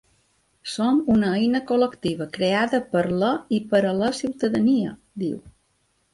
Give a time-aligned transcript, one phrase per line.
[0.75, 5.39] Som una eina col·lectiva creada per la i per a la ciutadania, diu.